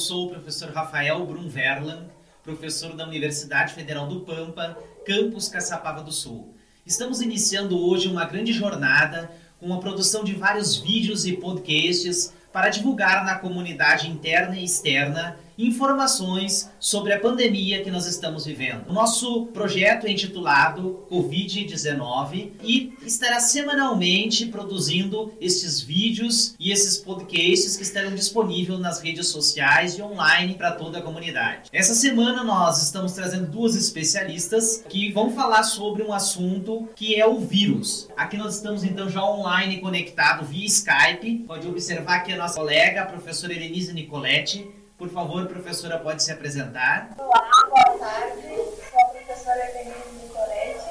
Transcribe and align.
Sou 0.00 0.28
o 0.28 0.30
professor 0.30 0.70
Rafael 0.70 1.26
Brunverland, 1.26 2.06
professor 2.42 2.96
da 2.96 3.06
Universidade 3.06 3.74
Federal 3.74 4.06
do 4.06 4.20
Pampa, 4.20 4.74
campus 5.04 5.46
Caçapava 5.46 6.02
do 6.02 6.10
Sul. 6.10 6.54
Estamos 6.86 7.20
iniciando 7.20 7.78
hoje 7.78 8.08
uma 8.08 8.24
grande 8.24 8.50
jornada 8.50 9.30
com 9.60 9.70
a 9.74 9.78
produção 9.78 10.24
de 10.24 10.32
vários 10.32 10.74
vídeos 10.74 11.26
e 11.26 11.34
podcasts 11.34 12.32
para 12.50 12.70
divulgar 12.70 13.26
na 13.26 13.34
comunidade 13.34 14.08
interna 14.08 14.56
e 14.56 14.64
externa 14.64 15.36
informações 15.66 16.70
sobre 16.78 17.12
a 17.12 17.20
pandemia 17.20 17.82
que 17.82 17.90
nós 17.90 18.06
estamos 18.06 18.44
vivendo. 18.44 18.88
O 18.88 18.92
nosso 18.92 19.46
projeto 19.46 20.06
é 20.06 20.10
intitulado 20.10 21.04
Covid-19 21.10 22.52
e 22.62 22.92
estará 23.02 23.40
semanalmente 23.40 24.46
produzindo 24.46 25.32
esses 25.40 25.80
vídeos 25.80 26.54
e 26.58 26.70
esses 26.70 26.98
podcasts 26.98 27.76
que 27.76 27.82
estarão 27.82 28.14
disponíveis 28.14 28.78
nas 28.78 29.00
redes 29.00 29.28
sociais 29.28 29.98
e 29.98 30.02
online 30.02 30.54
para 30.54 30.72
toda 30.72 30.98
a 30.98 31.02
comunidade. 31.02 31.70
Essa 31.72 31.94
semana 31.94 32.42
nós 32.44 32.82
estamos 32.82 33.12
trazendo 33.12 33.46
duas 33.46 33.74
especialistas 33.74 34.84
que 34.88 35.12
vão 35.12 35.30
falar 35.30 35.62
sobre 35.62 36.02
um 36.02 36.12
assunto 36.12 36.88
que 36.94 37.20
é 37.20 37.26
o 37.26 37.40
vírus. 37.40 38.08
Aqui 38.16 38.36
nós 38.36 38.56
estamos 38.56 38.84
então 38.84 39.08
já 39.08 39.24
online 39.24 39.80
conectado 39.80 40.44
via 40.44 40.66
Skype. 40.66 41.44
Pode 41.46 41.66
observar 41.66 42.20
que 42.20 42.32
a 42.32 42.36
nossa 42.36 42.54
colega, 42.54 43.02
a 43.02 43.06
professora 43.06 43.52
Elenise 43.52 43.92
Nicoletti, 43.92 44.79
por 45.00 45.08
favor, 45.08 45.46
professora, 45.46 45.98
pode 45.98 46.22
se 46.22 46.30
apresentar. 46.30 47.08
Olá, 47.16 47.50
boa 47.70 47.98
tarde. 47.98 48.42
Sou 48.42 49.00
a 49.00 49.04
professora 49.06 49.70
Elenise 49.70 50.12
Nicoletti. 50.20 50.90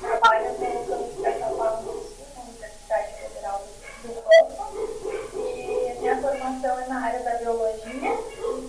Trabalho 0.00 0.52
no 0.54 0.58
campus 0.58 0.88
Sul, 0.88 2.02
na 2.34 2.42
Universidade 2.42 3.12
Federal 3.14 3.64
do 4.02 4.12
Campo. 4.12 4.88
E 5.36 5.88
a 5.88 6.00
minha 6.00 6.20
formação 6.20 6.80
é 6.80 6.88
na 6.88 7.00
área 7.00 7.22
da 7.22 7.34
biologia 7.36 8.18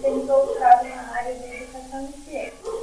tenho 0.05 0.25
doutorado 0.27 0.84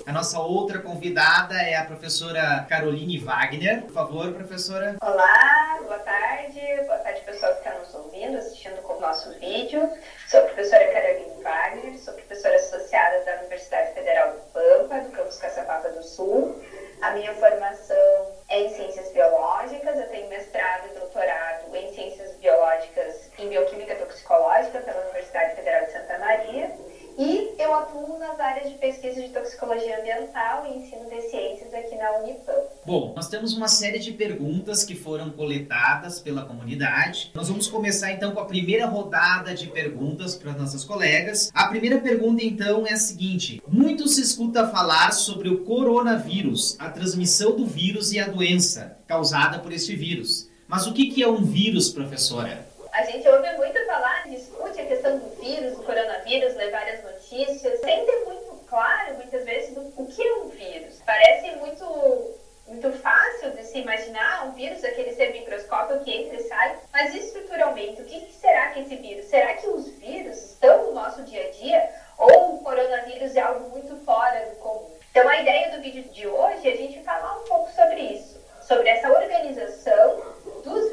A 0.04 0.10
nossa 0.10 0.40
outra 0.40 0.80
convidada 0.80 1.54
é 1.54 1.76
a 1.76 1.84
professora 1.84 2.66
Caroline 2.68 3.18
Wagner. 3.18 3.82
Por 3.82 3.92
favor, 3.92 4.32
professora. 4.32 4.96
Olá, 5.00 5.78
boa 5.80 5.98
tarde. 6.00 6.60
Boa 6.86 6.98
tarde, 6.98 7.20
pessoal 7.20 7.52
que 7.52 7.58
está 7.58 7.78
nos 7.78 7.94
ouvindo, 7.94 8.36
assistindo 8.36 8.80
o 8.84 9.00
nosso 9.00 9.32
vídeo. 9.38 9.88
Sou 10.28 10.40
a 10.40 10.42
professora 10.44 10.92
Caroline 10.92 11.42
Wagner, 11.42 11.98
sou 12.00 12.14
professora 12.14 12.56
associada 12.56 13.24
da 13.24 13.36
Universidade 13.38 13.94
Federal 13.94 14.32
do 14.32 14.40
Pampa, 14.52 15.00
do 15.00 15.10
campus 15.12 15.38
Caçapava 15.38 15.88
do 15.90 16.02
Sul. 16.02 16.60
A 17.00 17.12
minha 17.12 17.32
formação 17.34 18.36
é 18.48 18.62
em 18.62 18.74
Ciências 18.74 19.12
Biológicas, 19.12 19.96
eu 19.96 20.08
tenho 20.08 20.28
mestrado 20.28 20.88
e 20.90 20.98
doutorado 20.98 21.76
em 21.76 21.94
Ciências 21.94 22.34
Biológicas 22.36 23.30
em 23.38 23.48
Bioquímica 23.48 23.94
Toxicológica 23.94 24.80
pela 24.80 25.00
Universidade 25.02 25.54
Federal 25.54 25.84
de 25.86 25.92
Santa 25.92 26.18
Maria. 26.18 26.72
E 27.18 27.54
eu 27.58 27.74
atuo 27.74 28.18
nas 28.18 28.38
áreas 28.40 28.70
de 28.70 28.78
pesquisa 28.78 29.20
de 29.20 29.28
toxicologia 29.28 30.00
ambiental 30.00 30.66
e 30.66 30.78
ensino 30.78 31.08
de 31.10 31.22
ciências 31.22 31.72
aqui 31.74 31.94
na 31.96 32.10
Unipam. 32.18 32.52
Bom, 32.86 33.12
nós 33.14 33.28
temos 33.28 33.54
uma 33.54 33.68
série 33.68 33.98
de 33.98 34.12
perguntas 34.12 34.84
que 34.84 34.94
foram 34.94 35.30
coletadas 35.30 36.20
pela 36.20 36.44
comunidade. 36.44 37.30
Nós 37.34 37.48
vamos 37.48 37.68
começar 37.68 38.12
então 38.12 38.32
com 38.32 38.40
a 38.40 38.46
primeira 38.46 38.86
rodada 38.86 39.54
de 39.54 39.66
perguntas 39.68 40.34
para 40.34 40.52
nossas 40.52 40.84
colegas. 40.84 41.50
A 41.54 41.68
primeira 41.68 41.98
pergunta 41.98 42.42
então 42.42 42.86
é 42.86 42.92
a 42.92 42.96
seguinte: 42.96 43.62
muito 43.68 44.08
se 44.08 44.22
escuta 44.22 44.68
falar 44.68 45.12
sobre 45.12 45.48
o 45.48 45.64
coronavírus, 45.64 46.76
a 46.78 46.90
transmissão 46.90 47.54
do 47.54 47.66
vírus 47.66 48.12
e 48.12 48.18
a 48.18 48.28
doença 48.28 48.96
causada 49.06 49.58
por 49.58 49.72
este 49.72 49.94
vírus. 49.94 50.48
Mas 50.66 50.86
o 50.86 50.94
que 50.94 51.22
é 51.22 51.28
um 51.28 51.44
vírus, 51.44 51.90
professora? 51.90 52.72
A 52.92 53.04
gente 53.04 53.26
ouve 53.26 53.50
muito 53.56 53.86
falar, 53.86 54.28
discute 54.28 54.78
a 54.78 54.86
questão 54.86 55.18
do 55.18 55.40
vírus, 55.40 55.76
do 55.76 55.82
coronavírus, 55.82 56.54
lê 56.56 56.70
várias 56.70 57.02
notícias, 57.02 57.11
sem 57.32 58.04
ter 58.04 58.24
muito 58.26 58.60
claro, 58.66 59.14
muitas 59.14 59.44
vezes, 59.44 59.74
o 59.76 60.06
que 60.06 60.22
é 60.22 60.34
um 60.34 60.48
vírus. 60.48 61.00
Parece 61.06 61.56
muito, 61.56 62.34
muito 62.66 62.92
fácil 62.92 63.50
de 63.52 63.64
se 63.64 63.78
imaginar 63.78 64.46
um 64.46 64.52
vírus, 64.52 64.84
aquele 64.84 65.14
ser 65.14 65.32
microscópio 65.32 66.00
que 66.00 66.10
entra 66.10 66.36
e 66.36 66.42
sai, 66.42 66.78
mas 66.92 67.14
estruturalmente, 67.14 68.02
o 68.02 68.04
que 68.04 68.32
será 68.32 68.70
que 68.70 68.80
esse 68.80 68.96
vírus? 68.96 69.26
Será 69.26 69.54
que 69.54 69.66
os 69.66 69.88
vírus 69.98 70.36
estão 70.36 70.86
no 70.86 70.92
nosso 70.92 71.22
dia 71.22 71.46
a 71.46 71.50
dia? 71.50 71.90
Ou 72.18 72.56
o 72.56 72.58
coronavírus 72.62 73.34
é 73.34 73.40
algo 73.40 73.70
muito 73.70 73.96
fora 74.04 74.50
do 74.50 74.56
comum? 74.56 74.90
Então, 75.10 75.28
a 75.28 75.40
ideia 75.40 75.70
do 75.70 75.82
vídeo 75.82 76.04
de 76.04 76.26
hoje 76.26 76.68
é 76.68 76.72
a 76.72 76.76
gente 76.76 77.02
falar 77.02 77.38
um 77.38 77.44
pouco 77.44 77.70
sobre 77.72 78.00
isso, 78.00 78.38
sobre 78.62 78.88
essa 78.88 79.10
organização 79.10 80.22
dos 80.64 80.91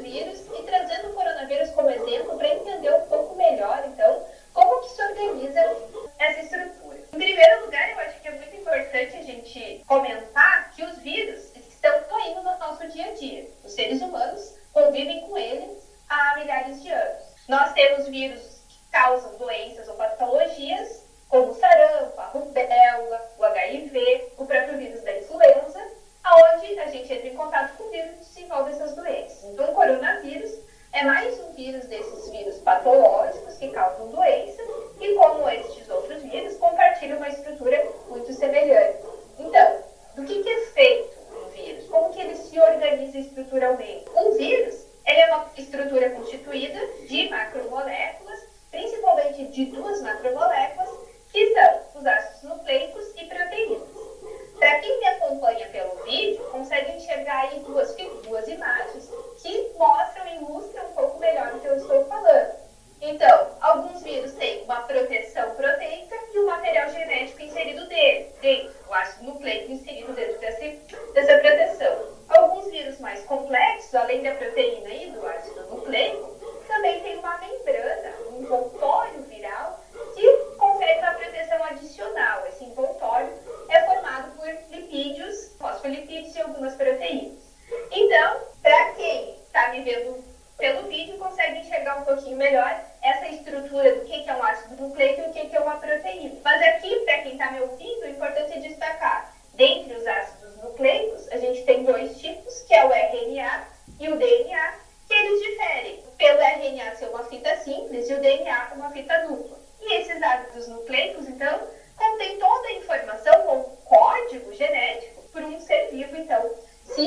fita 108.90 109.26
dupla. 109.26 109.58
E 109.80 109.94
esses 109.94 110.22
ácidos 110.22 110.68
nucleicos, 110.68 111.28
então, 111.28 111.60
contém 111.96 112.38
toda 112.38 112.68
a 112.68 112.72
informação 112.72 113.46
ou 113.48 113.64
código 113.84 114.52
genético 114.52 115.22
para 115.32 115.46
um 115.46 115.60
ser 115.60 115.90
vivo, 115.90 116.16
então, 116.16 116.54
se 116.84 117.02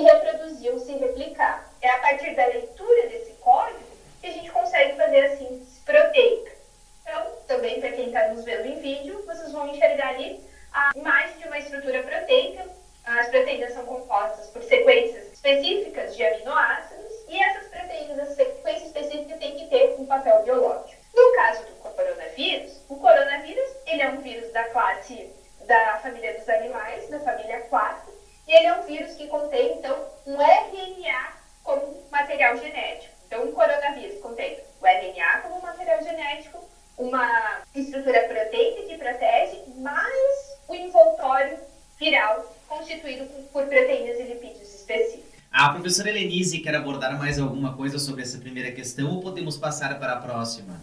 constituído 42.78 43.26
por 43.52 43.64
proteínas 43.64 44.20
e 44.20 44.24
lipídios 44.24 44.74
específicos. 44.74 45.34
A 45.52 45.70
professora 45.70 46.10
Helenise 46.10 46.60
quer 46.60 46.76
abordar 46.76 47.18
mais 47.18 47.38
alguma 47.38 47.76
coisa 47.76 48.00
sobre 48.00 48.24
essa 48.24 48.40
primeira 48.40 48.72
questão 48.72 49.12
ou 49.14 49.22
podemos 49.22 49.56
passar 49.56 50.00
para 50.00 50.14
a 50.14 50.18
próxima? 50.18 50.82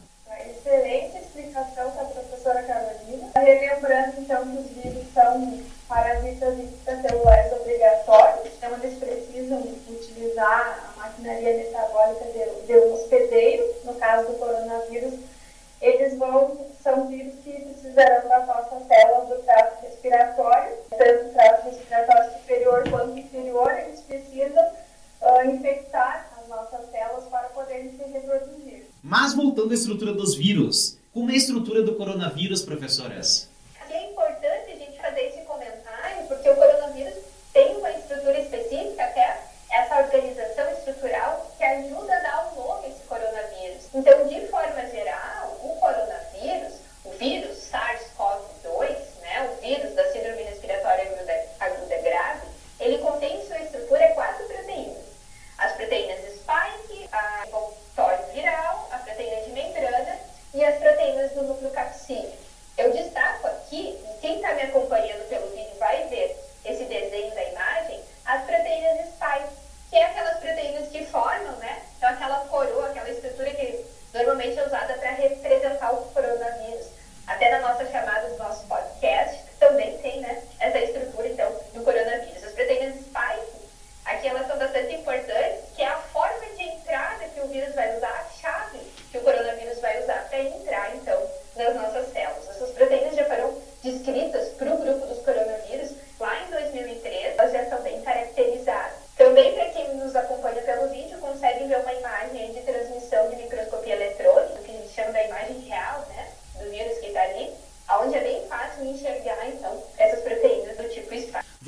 Excelente 0.48 1.18
explicação 1.18 1.90
da 1.94 2.04
professora 2.04 2.62
Carolina. 2.62 3.30
Relembrando 3.34 4.20
então 4.20 4.48
que 4.48 4.58
os 4.58 4.82
vírus 4.82 5.04
são 5.12 5.60
parasitas 5.88 6.58
intracelulares 6.58 7.52
obrigatórios, 7.52 8.46
então 8.46 8.78
eles 8.78 8.98
precisam 8.98 9.60
utilizar 9.88 10.94
a 10.94 11.00
maquinaria 11.00 11.56
metabólica 11.56 12.24
de, 12.26 12.66
de 12.66 12.78
um 12.78 12.94
hospedeiro, 12.94 13.64
no 13.84 13.94
caso 13.94 14.28
do 14.28 14.38
coronavírus, 14.38 15.14
eles 15.80 16.18
vão, 16.18 16.66
são 16.82 17.08
vírus 17.08 17.34
que 17.42 17.52
precisarão 17.52 18.28
das 18.28 18.46
nossas 18.46 18.86
células 18.86 19.28
do 19.28 19.42
trato 19.44 19.82
respiratório, 19.82 20.76
tanto 20.90 21.26
o 21.26 21.32
trato 21.32 21.64
respiratório 21.70 22.32
superior 22.32 22.90
quanto 22.90 23.18
inferior, 23.18 23.70
eles 23.78 24.00
precisam 24.00 24.64
uh, 25.22 25.50
infectar 25.50 26.30
as 26.38 26.48
nossas 26.48 26.90
células 26.90 27.24
para 27.30 27.48
poderem 27.48 27.90
se 27.96 28.04
reproduzir. 28.04 28.86
Mas 29.02 29.34
voltando 29.34 29.70
à 29.70 29.74
estrutura 29.74 30.12
dos 30.12 30.34
vírus, 30.34 30.98
como 31.14 31.30
é 31.30 31.34
a 31.34 31.36
estrutura 31.36 31.82
do 31.82 31.94
coronavírus, 31.94 32.62
professoras? 32.62 33.48
É 33.90 34.04
importante 34.10 34.72
a 34.72 34.76
gente 34.76 35.00
fazer 35.00 35.22
esse 35.22 35.40
comentário, 35.40 36.26
porque 36.28 36.48
o 36.48 36.54
coronavírus 36.54 37.14
tem 37.52 37.76
uma 37.76 37.90
estrutura 37.90 38.38
específica, 38.38 39.02
até 39.02 39.40
essa 39.72 39.98
organização 39.98 40.70
estrutural, 40.70 41.50
que 41.56 41.64
ajuda 41.64 42.14
a 42.14 42.20
dar 42.20 42.46
o 42.46 42.60
um 42.60 42.64
nome 42.64 42.86
a 42.86 42.88
esse 42.90 43.02
coronavírus. 43.08 43.88
Então, 43.94 44.28
de 44.28 44.46
forma 44.46 44.86
geral, 44.90 45.09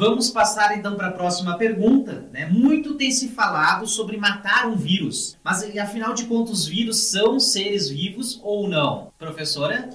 Vamos 0.02 0.30
passar 0.30 0.76
então 0.76 0.96
para 0.96 1.06
a 1.06 1.12
próxima 1.12 1.56
pergunta. 1.56 2.24
Né? 2.32 2.46
Muito 2.46 2.94
tem 2.94 3.12
se 3.12 3.28
falado 3.28 3.86
sobre 3.86 4.16
matar 4.16 4.66
um 4.66 4.74
vírus, 4.74 5.38
mas 5.44 5.62
afinal 5.78 6.12
de 6.12 6.24
contas, 6.24 6.62
os 6.62 6.66
vírus 6.66 6.96
são 7.04 7.38
seres 7.38 7.88
vivos 7.88 8.40
ou 8.42 8.68
não? 8.68 9.12
Professora? 9.16 9.90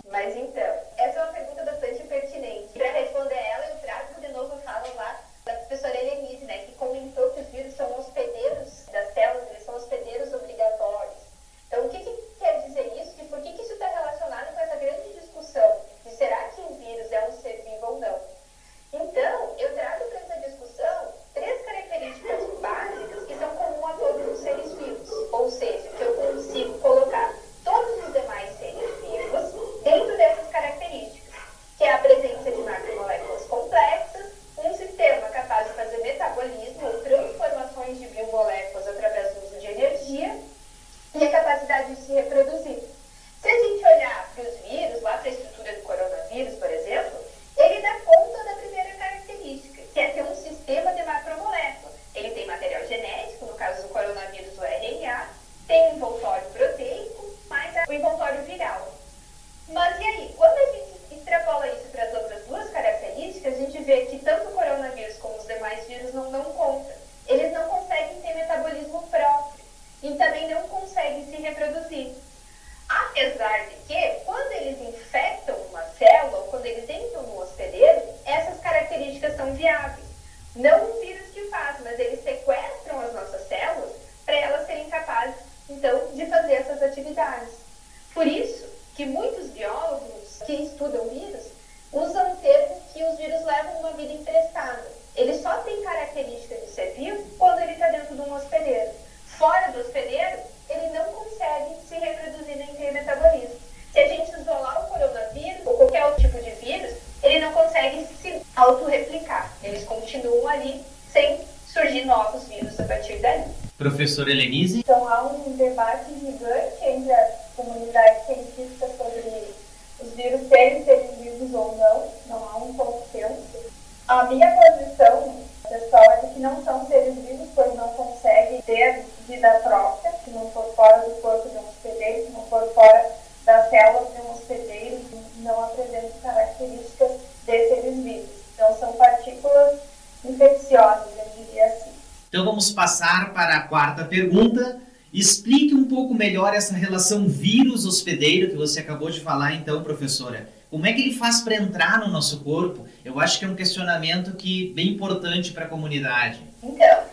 características 136.22 137.12
desses 137.46 138.04
vírus. 138.04 138.30
Então, 138.54 138.80
são 138.80 138.94
partículas 138.94 139.80
infecciosas, 140.26 141.08
eu 141.18 141.46
diria 141.46 141.66
assim. 141.68 141.92
Então, 142.30 142.46
vamos 142.46 142.72
passar 142.72 143.34
para 143.34 143.56
a 143.56 143.62
quarta 143.62 144.04
pergunta. 144.04 144.82
Explique 145.14 145.74
um 145.74 145.86
pouco 145.86 146.14
melhor 146.14 146.54
essa 146.54 146.74
relação 146.74 147.28
vírus-hospedeiro 147.28 148.50
que 148.50 148.58
você 148.58 148.80
acabou 148.80 149.10
de 149.10 149.22
falar, 149.22 149.54
então, 149.54 149.84
professora. 149.84 150.50
Como 150.70 150.86
é 150.86 150.92
que 150.92 151.02
ele 151.02 151.14
faz 151.14 151.42
para 151.42 151.56
entrar 151.56 152.00
no 152.00 152.10
nosso 152.10 152.42
corpo? 152.42 152.86
Eu 153.06 153.20
acho 153.20 153.40
que 153.40 153.46
é 153.46 153.48
um 153.48 153.56
questionamento 153.56 154.36
que 154.36 154.70
é 154.72 154.74
bem 154.74 154.90
importante 154.90 155.54
para 155.54 155.64
a 155.66 155.68
comunidade. 155.68 156.40
Então, 156.62 157.04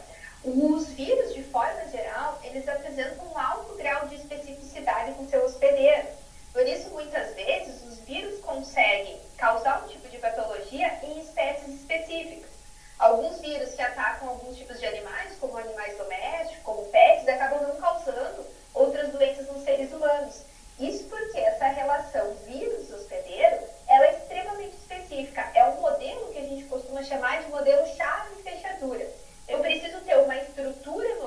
os 0.44 0.88
vírus 0.88 1.23
causar 9.44 9.84
um 9.84 9.88
tipo 9.88 10.08
de 10.08 10.16
patologia 10.16 10.90
em 11.02 11.20
espécies 11.20 11.74
específicas. 11.74 12.48
Alguns 12.98 13.42
vírus 13.42 13.74
que 13.74 13.82
atacam 13.82 14.30
alguns 14.30 14.56
tipos 14.56 14.80
de 14.80 14.86
animais, 14.86 15.36
como 15.38 15.58
animais 15.58 15.98
domésticos, 15.98 16.62
como 16.62 16.86
pets, 16.86 17.28
acabam 17.28 17.60
não 17.68 17.76
causando 17.76 18.46
outras 18.72 19.12
doenças 19.12 19.46
nos 19.48 19.62
seres 19.62 19.92
humanos. 19.92 20.40
Isso 20.78 21.04
porque 21.10 21.38
essa 21.38 21.66
relação 21.66 22.34
vírus-hospedeiro 22.46 23.58
é 23.86 24.16
extremamente 24.16 24.76
específica. 24.76 25.46
É 25.54 25.62
um 25.66 25.78
modelo 25.78 26.32
que 26.32 26.38
a 26.38 26.44
gente 26.44 26.64
costuma 26.64 27.02
chamar 27.02 27.42
de 27.42 27.50
modelo 27.50 27.86
chave-fechadura. 27.98 29.06
Eu 29.46 29.58
preciso 29.58 30.00
ter 30.00 30.16
uma 30.16 30.38
estrutura 30.38 31.16
no 31.16 31.26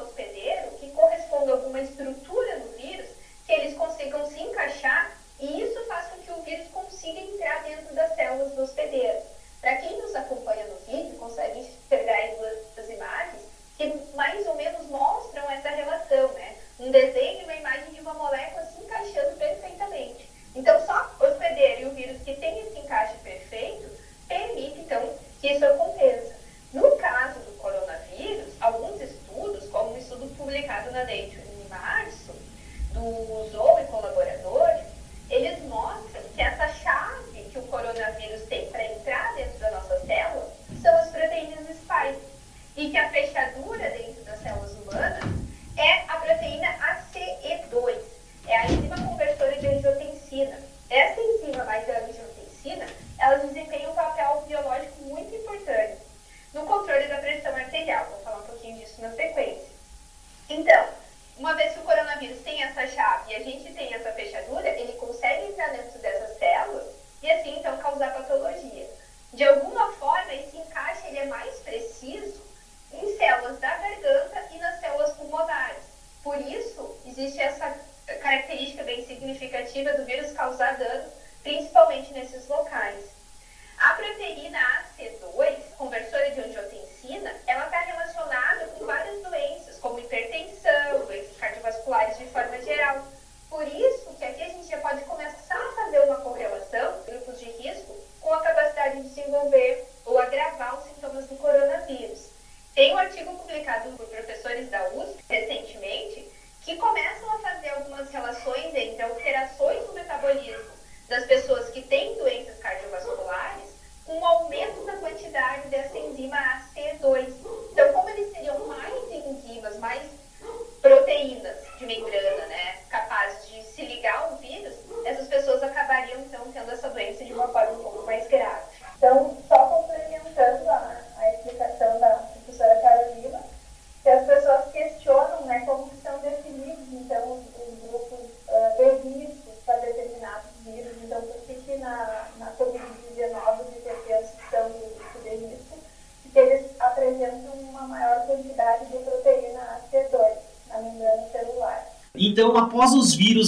das 111.18 111.26
pessoas 111.26 111.70
que 111.70 111.82
têm 111.82 112.07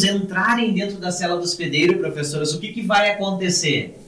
entrarem 0.03 0.74
dentro 0.74 0.98
da 0.98 1.12
cela 1.12 1.38
do 1.38 1.44
hospedeiro, 1.44 2.00
professores, 2.00 2.53
o 2.53 2.60
que, 2.60 2.70
que 2.70 2.82
vai 2.82 3.12
acontecer? 3.12 3.99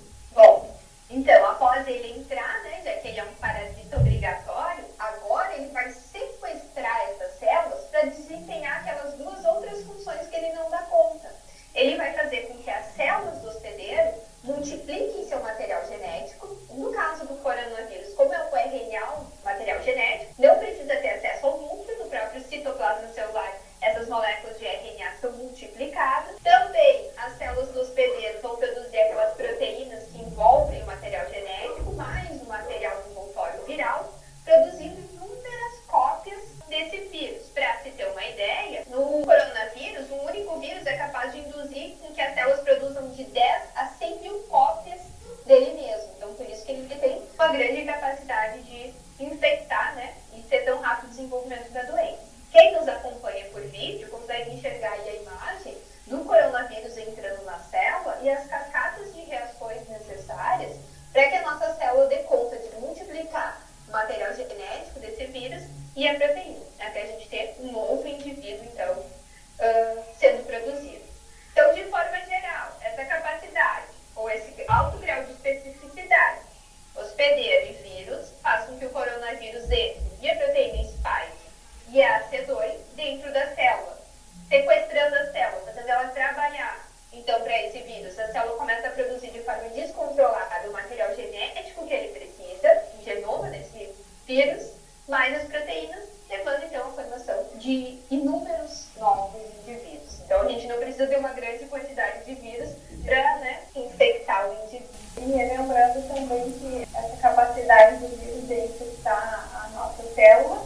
infectar 108.65 109.49
a 109.53 109.69
nossa 109.75 110.03
célula, 110.13 110.65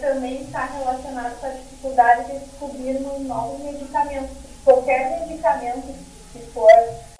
também 0.00 0.42
está 0.42 0.64
relacionado 0.66 1.38
com 1.40 1.46
a 1.46 1.50
dificuldade 1.50 2.32
de 2.32 2.38
descobrirmos 2.38 3.20
novos 3.20 3.60
medicamentos. 3.60 4.36
Qualquer 4.64 5.20
medicamento 5.20 5.94
que 6.32 6.38
for 6.52 6.70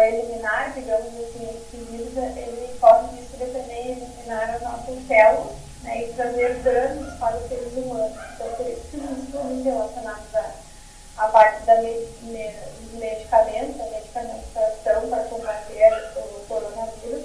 eliminar, 0.03 0.73
digamos 0.75 1.09
assim, 1.09 1.49
esse 1.51 1.77
vírus, 1.85 2.17
ele 2.17 2.79
pode 2.81 3.17
desprevenir 3.17 3.53
também, 3.53 3.93
eliminar 3.93 4.51
as 4.51 4.63
nossas 4.63 5.07
células 5.07 5.57
né, 5.83 6.05
e 6.05 6.13
trazer 6.13 6.55
danos 6.63 7.15
para 7.19 7.37
os 7.37 7.49
seres 7.49 7.73
humanos. 7.75 8.13
Então, 8.35 8.49
por 8.55 8.67
isso 8.67 8.81
que 8.91 8.97
os 8.97 9.19
estudos 9.25 9.65
relacionado 9.65 10.23
à, 10.35 11.25
à 11.25 11.29
parte 11.29 11.65
da 11.65 11.83
me, 11.83 12.07
me, 12.23 12.55
medicamento, 12.95 13.83
a 13.83 13.91
medicamentação 13.91 15.09
para 15.09 15.25
combater 15.25 16.13
o 16.17 16.47
coronavírus, 16.47 17.25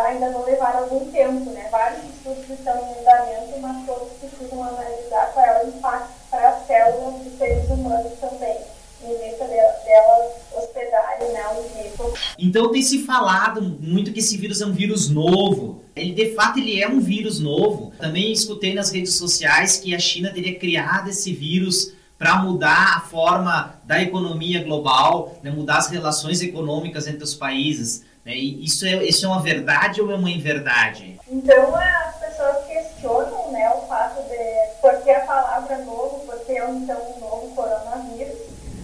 ainda 0.00 0.30
vão 0.30 0.44
levar 0.44 0.76
algum 0.76 1.10
tempo. 1.10 1.50
Né? 1.50 1.68
Vários 1.70 2.04
estudos 2.04 2.50
estão 2.50 2.76
em 2.76 3.00
andamento, 3.00 3.60
mas 3.60 3.86
todos 3.86 4.12
precisam 4.20 4.62
analisar 4.62 5.32
qual 5.32 5.44
é 5.44 5.64
o 5.64 5.68
impacto 5.68 6.12
para 6.30 6.48
as 6.50 6.66
células 6.66 7.22
dos 7.22 7.38
seres 7.38 7.68
humanos 7.70 8.12
também 8.20 8.56
em 9.02 9.18
vista 9.18 9.44
delas 9.46 10.32
hospedarem 10.52 11.32
né, 11.32 11.40
um 11.48 11.82
vírus. 11.82 12.34
Então 12.38 12.72
tem 12.72 12.82
se 12.82 13.04
falado 13.04 13.62
muito 13.62 14.12
que 14.12 14.20
esse 14.20 14.36
vírus 14.36 14.60
é 14.60 14.66
um 14.66 14.72
vírus 14.72 15.08
novo. 15.08 15.82
Ele 15.94 16.12
de 16.12 16.34
fato 16.34 16.58
ele 16.58 16.80
é 16.80 16.88
um 16.88 17.00
vírus 17.00 17.38
novo. 17.38 17.92
Também 17.98 18.32
escutei 18.32 18.74
nas 18.74 18.90
redes 18.90 19.14
sociais 19.14 19.78
que 19.78 19.94
a 19.94 19.98
China 19.98 20.30
teria 20.30 20.58
criado 20.58 21.10
esse 21.10 21.32
vírus 21.32 21.92
para 22.18 22.36
mudar 22.42 22.96
a 22.96 23.00
forma 23.00 23.78
da 23.84 24.00
economia 24.02 24.64
global, 24.64 25.38
né, 25.42 25.50
mudar 25.50 25.76
as 25.76 25.88
relações 25.88 26.40
econômicas 26.40 27.06
entre 27.06 27.22
os 27.22 27.34
países. 27.34 28.04
Né? 28.26 28.34
isso, 28.34 28.84
é, 28.84 29.04
isso 29.04 29.24
é 29.24 29.28
uma 29.28 29.40
verdade 29.40 30.02
ou 30.02 30.10
é 30.10 30.16
uma 30.16 30.28
inverdade? 30.28 31.16
Então 31.28 31.76
as 31.76 32.16
pessoas 32.16 32.66
questionam 32.66 33.52
né, 33.52 33.70
o 33.70 33.86
fato 33.86 34.20
de 34.22 34.80
por 34.80 35.00
que 35.04 35.10
a 35.10 35.20
palavra 35.20 35.78
novo, 35.84 36.26
por 36.26 36.40
que 36.40 36.58
então 36.58 37.00
um 37.16 37.20
novo 37.20 37.54
coronavírus. 37.54 38.36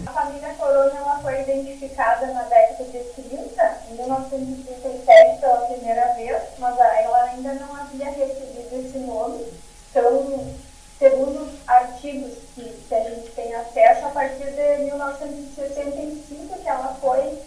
A 0.06 0.12
família 0.12 0.54
Corona 0.54 0.96
ela 0.96 1.18
foi 1.20 1.40
identificada 1.42 2.26
na 2.28 2.42
década 2.42 2.84
de 2.84 2.99
30, 2.99 3.78
em 3.90 3.94
1937 3.94 5.40
pela 5.40 5.66
primeira 5.66 6.14
vez, 6.14 6.42
mas 6.58 6.78
ela 6.78 7.22
ainda 7.25 7.54
não 7.54 7.75
havia 7.75 8.11
recebido 8.11 8.68
esse 8.72 8.99
nome. 8.99 9.44
Então, 9.90 10.54
segundo 10.99 11.49
artigos 11.66 12.32
que, 12.54 12.62
que 12.62 12.94
a 12.94 13.11
gente 13.11 13.30
tem 13.30 13.54
acesso, 13.54 14.06
a 14.06 14.11
partir 14.11 14.50
de 14.50 14.84
1965 14.84 16.58
que 16.58 16.68
ela 16.68 16.96
foi 17.00 17.38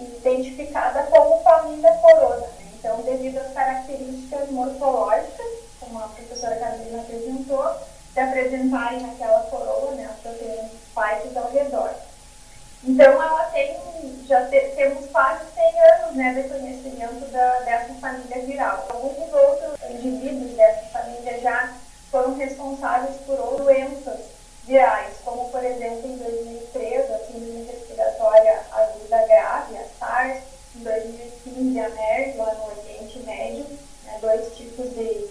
identificada 0.00 1.04
como 1.04 1.42
família 1.42 1.92
Corona. 1.94 2.46
Né? 2.46 2.64
Então, 2.78 3.02
devido 3.02 3.38
às 3.38 3.52
características 3.52 4.50
morfológicas, 4.50 5.46
como 5.80 5.98
a 5.98 6.08
professora 6.08 6.56
Carolina 6.56 7.00
apresentou, 7.00 7.64
se 8.12 8.20
apresentarem 8.20 9.00
naquela 9.00 9.40
coroa, 9.44 9.92
né, 9.92 10.08
as 10.12 10.20
proteínas 10.20 10.70
spikes 10.72 11.36
ao 11.36 11.50
redor. 11.50 11.90
Então, 12.84 13.22
ela 13.22 13.44
tem, 13.44 13.76
já 14.26 14.44
te, 14.46 14.60
temos 14.76 15.10
quase 15.10 15.44
100 15.54 15.80
anos 15.80 16.16
né, 16.16 16.34
de 16.34 16.48
conhecimento 16.48 17.30
da, 17.32 17.60
dessa 17.60 17.94
família 17.94 18.44
viral. 18.44 18.86
Alguns 18.90 19.32
outros 19.32 19.90
indivíduos 19.90 20.52
dessa 20.52 20.86
família 20.90 21.40
já 21.40 21.72
foram 22.10 22.36
responsáveis 22.36 23.16
por 23.26 23.36
doenças 23.56 24.20
virais, 24.66 25.14
como, 25.24 25.48
por 25.50 25.64
exemplo, 25.64 26.06
em 26.06 26.16
2003, 26.16 27.10
a 27.10 27.18
respiratória 28.04 28.60
aguda 28.70 29.26
grave, 29.26 29.76
a 29.78 29.84
SARS, 29.98 30.42
em 30.76 30.80
2015, 30.80 31.80
a 31.80 31.88
MERS, 31.88 32.36
lá 32.36 32.54
no 32.54 32.66
Oriente 32.66 33.18
Médio, 33.20 33.66
né, 34.04 34.18
dois 34.20 34.54
tipos 34.56 34.90
de 34.90 35.28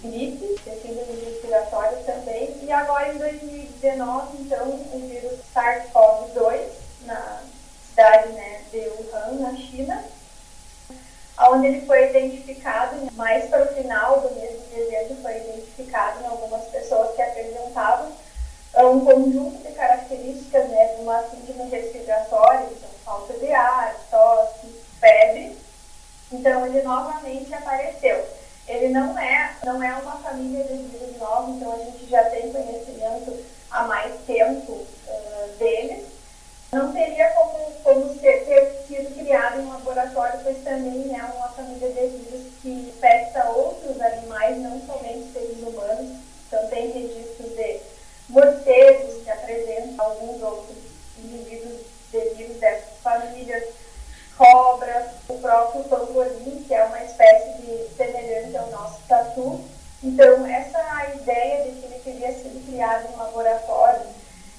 gripe, 0.00 0.56
síndrome 0.64 1.24
respiratória 1.24 1.98
também, 2.06 2.56
e 2.62 2.72
agora 2.72 3.12
em 3.12 3.18
2019, 3.18 4.42
então, 4.42 4.68
o 4.68 5.08
vírus 5.08 5.38
SARS-CoV-2, 5.54 6.60
na 7.02 7.42
cidade 7.90 8.32
né, 8.32 8.62
de 8.70 8.78
Wuhan, 8.78 9.32
na 9.40 9.56
China, 9.56 10.04
onde 11.50 11.66
ele 11.66 11.86
foi 11.86 12.10
identificado, 12.10 13.12
mais 13.12 13.48
para 13.48 13.64
o 13.64 13.74
final 13.74 14.20
do 14.20 14.34
mês 14.34 14.52
de 14.52 14.76
dezembro, 14.76 15.22
foi 15.22 15.36
identificado 15.36 16.22
em 16.22 16.26
algumas 16.26 16.64
pessoas 16.66 17.14
que 17.14 17.22
apresentavam 17.22 18.12
um 18.86 19.04
conjunto 19.04 19.66
de 19.66 19.72
características 19.72 20.68
né, 20.68 20.94
de 20.94 21.02
uma 21.02 21.22
síndrome 21.24 21.70
respiratória, 21.70 22.68
então 22.70 22.88
falta 23.04 23.32
de 23.34 23.50
ar, 23.52 23.94
tosse, 24.10 24.66
febre. 25.00 25.56
Então, 26.30 26.66
ele 26.66 26.82
novamente 26.82 27.52
apareceu. 27.54 28.24
Ele 28.66 28.88
não 28.88 29.18
é, 29.18 29.56
não 29.64 29.82
é 29.82 29.94
uma 29.94 30.16
família 30.18 30.62
de 30.64 30.74
vírus 30.74 31.16
novos, 31.18 31.56
então 31.56 31.72
a 31.72 31.78
gente 31.78 32.06
já 32.08 32.22
tem 32.24 32.52
conhecimento 32.52 33.44
há 33.70 33.84
mais 33.84 34.14
tempo 34.26 34.72
uh. 34.72 36.08
Não 36.70 36.92
teria 36.92 37.30
como, 37.30 37.72
como 37.82 38.20
ser, 38.20 38.44
ter 38.44 38.84
sido 38.86 39.18
criado 39.18 39.58
em 39.58 39.64
um 39.64 39.70
laboratório, 39.70 40.40
pois 40.42 40.62
também 40.62 41.18
é 41.18 41.24
uma 41.24 41.48
família 41.48 41.88
de 41.88 42.08
vírus 42.08 42.52
que 42.60 42.68
infecta 42.68 43.48
outros 43.50 43.98
animais, 43.98 44.58
não 44.58 44.78
somente 44.82 45.32
seres 45.32 45.62
humanos. 45.62 46.18
Então, 46.46 46.66
tem 46.68 46.90
registros 46.90 47.56
de 47.56 47.80
morcegos 48.28 49.22
que 49.22 49.30
apresentam 49.30 50.04
alguns 50.04 50.42
outros 50.42 50.76
indivíduos 51.18 51.80
de 52.12 52.20
vírus 52.34 52.56
dessas 52.58 52.98
famílias 53.02 53.64
cobras, 54.36 55.06
o 55.28 55.34
próprio 55.38 55.84
pangolim, 55.84 56.64
que 56.66 56.74
é 56.74 56.84
uma 56.84 57.02
espécie 57.02 57.60
de 57.62 57.96
semelhante 57.96 58.56
ao 58.56 58.70
nosso 58.70 59.00
tatu. 59.08 59.60
Então, 60.02 60.46
essa 60.46 61.14
ideia 61.14 61.64
de 61.64 61.72
que 61.72 61.86
ele 61.86 62.00
teria 62.04 62.32
sido 62.32 62.64
criado 62.66 63.12
em 63.12 63.16
laboratório 63.16 64.06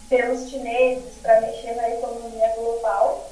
pelos 0.10 0.50
chineses 0.50 1.14
para 1.22 1.40
mexer 1.42 1.76
na 1.76 1.90
economia 1.92 2.54
global, 2.58 3.30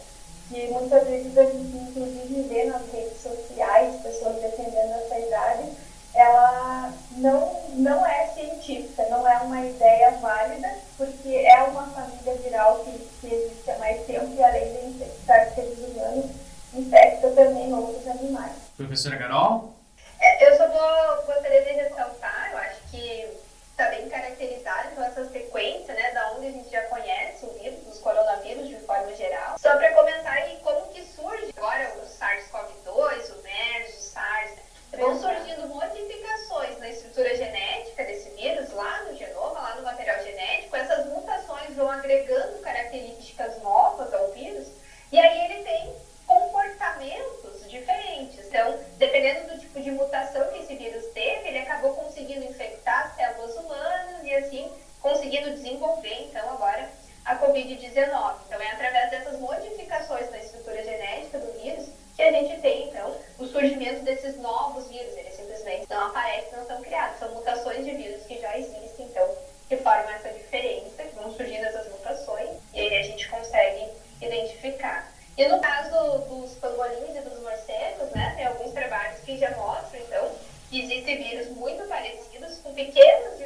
que 0.48 0.68
muitas 0.68 1.06
vezes 1.06 1.38
a 1.38 1.44
gente 1.44 1.76
inclusive 1.76 2.44
vê 2.44 2.64
nas 2.66 2.82
redes 2.94 3.22
sociais, 3.22 4.02
pessoas 4.02 4.42
defendendo 4.42 4.94
essa 4.94 5.20
idade, 5.20 5.72
ela 6.18 6.92
não, 7.12 7.64
não 7.74 8.06
é 8.06 8.28
científica, 8.34 9.06
não 9.10 9.28
é 9.28 9.38
uma 9.38 9.64
ideia 9.64 10.12
válida, 10.12 10.68
porque 10.98 11.30
é 11.30 11.62
uma 11.64 11.86
família 11.92 12.34
viral 12.36 12.80
que, 12.80 12.98
que 13.22 13.34
existe 13.34 13.70
há 13.72 13.78
mais 13.78 14.04
tempo 14.06 14.34
e 14.34 14.44
além 14.44 14.74
de 14.74 14.88
infectar 14.88 15.54
seres 15.54 15.78
humanos, 15.78 16.32
infecta 16.74 17.30
também 17.30 17.72
outros 17.72 18.08
animais. 18.08 18.54
Professora 18.76 19.18
Carol? 19.18 19.74
É, 20.20 20.50
eu 20.50 20.58
só 20.58 20.68
vou, 20.68 21.26
gostaria 21.28 21.64
de 21.64 21.72
ressaltar, 21.74 22.50
eu 22.52 22.58
acho 22.58 22.82
que 22.90 23.38
está 23.70 23.90
bem 23.90 24.10
caracterizado 24.10 24.90
com 24.96 25.04
essa 25.04 25.30
sequência, 25.30 25.94
né, 25.94 26.12
da 26.12 26.32
onde 26.32 26.48
a 26.48 26.52
gente 26.52 26.70
já 26.72 26.82
conhece 26.84 27.46
o 27.46 27.54
vírus, 27.60 27.88
os 27.88 28.00
coronavírus 28.00 28.68
de 28.68 28.80
forma 28.80 29.14
geral. 29.14 29.56
Só 29.60 29.78
para 29.78 29.94
comentar 29.94 30.34
aí 30.34 30.60
como 30.64 30.88
que 30.88 31.04
surge 31.04 31.54
agora 31.56 31.94
o 32.02 32.08
SARS-CoV-2, 32.08 33.38
o 33.38 33.44
MERS, 33.44 33.98
o 33.98 34.02
SARS, 34.02 34.52
vão 34.96 35.20
surgindo 35.20 35.68
modificações 35.68 36.80
na 36.80 36.90
estrutura 36.90 37.36
genética 37.36 38.04
desse 38.04 38.30
vírus, 38.32 38.72
lá 38.74 39.04
no 39.04 39.16
genoma, 39.16 39.60
lá 39.60 39.76
no 39.76 39.84
material 39.84 40.24
genético. 40.24 40.76
Essas 40.76 41.06
mutações 41.08 41.76
vão 41.76 41.90
agregando 41.90 42.60
características 42.60 43.62
novas 43.62 44.14
ao 44.14 44.32
vírus, 44.32 44.68
e 45.12 45.20
aí 45.20 45.52
ele 45.52 45.64
tem 45.64 45.96
comportamentos 46.26 47.70
diferentes. 47.70 48.46
Então, 48.46 48.80
dependendo 48.98 49.54
do 49.54 49.60
tipo 49.60 49.80
de 49.82 49.92
mutação 49.92 50.50
que 50.52 50.60
esse 50.60 50.76
vírus 50.76 51.06
teve, 51.14 51.48
ele 51.48 51.60
acabou 51.60 51.94
conseguindo 51.94 52.46
infectar 52.46 53.16
células 53.16 53.56
humanas 53.56 54.24
e 54.24 54.34
assim 54.34 54.72
conseguindo 55.02 55.52
desenvolver, 55.52 56.24
então, 56.24 56.50
agora 56.50 56.90
a 57.24 57.38
Covid-19. 57.38 58.36
Então, 58.48 58.62
é 58.62 58.72
através 58.72 59.12
dessas 59.12 59.40
modificações 59.40 60.30
na 60.32 60.40
estrutura 60.40 60.84
genética 60.84 61.40
do 61.40 61.52
vírus 61.62 61.88
que 62.18 62.24
a 62.24 62.32
gente 62.32 62.60
tem, 62.62 62.90
então, 62.90 63.16
o 63.38 63.46
surgimento 63.46 64.04
desses 64.04 64.38
novos 64.38 64.88
vírus. 64.88 65.16
Eles 65.16 65.36
simplesmente 65.36 65.88
não 65.88 66.08
aparecem, 66.08 66.58
não 66.58 66.66
são 66.66 66.82
criados. 66.82 67.20
São 67.20 67.32
mutações 67.36 67.86
de 67.86 67.92
vírus 67.92 68.26
que 68.26 68.42
já 68.42 68.58
existem, 68.58 69.06
então, 69.06 69.30
que 69.70 69.78
formam 69.78 70.10
essa 70.10 70.30
diferença, 70.30 71.04
que 71.04 71.16
vão 71.16 71.32
surgindo 71.32 71.66
essas 71.66 71.88
mutações, 71.92 72.50
e 72.74 72.80
aí 72.80 72.98
a 72.98 73.04
gente 73.04 73.30
consegue 73.30 73.88
identificar. 74.20 75.12
E 75.38 75.48
no 75.48 75.60
caso 75.60 76.18
dos 76.22 76.56
pangolins 76.56 77.16
e 77.16 77.22
dos 77.22 77.40
morcegos, 77.44 78.10
né, 78.10 78.34
tem 78.36 78.48
alguns 78.48 78.72
trabalhos 78.72 79.20
que 79.20 79.38
já 79.38 79.52
mostram, 79.52 80.02
então, 80.02 80.32
vírus 81.16 81.48
muito 81.50 81.84
parecidos, 81.88 82.58
com 82.64 82.74
pequenas 82.74 83.37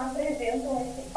apresentam 0.00 0.80
esse 0.80 1.07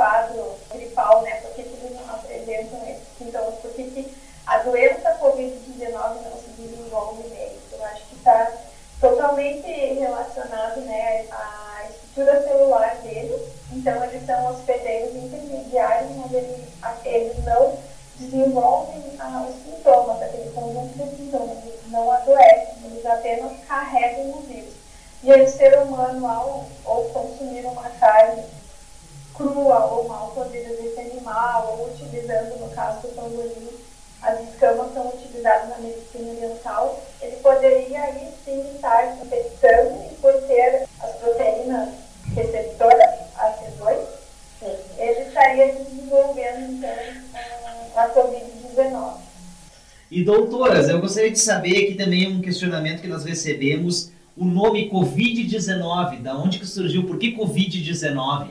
então 48.01 48.01
a 48.01 48.09
Covid-19. 48.09 49.21
E 50.09 50.23
doutoras, 50.23 50.89
eu 50.89 50.99
gostaria 50.99 51.31
de 51.31 51.39
saber 51.39 51.85
aqui 51.85 51.95
também 51.95 52.27
um 52.27 52.41
questionamento 52.41 53.01
que 53.01 53.07
nós 53.07 53.23
recebemos, 53.23 54.11
o 54.35 54.43
nome 54.43 54.89
Covid-19, 54.89 56.21
da 56.21 56.35
onde 56.35 56.59
que 56.59 56.65
surgiu, 56.65 57.05
por 57.05 57.17
que 57.17 57.35
Covid-19? 57.37 58.49